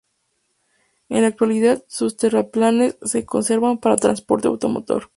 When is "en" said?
1.09-1.21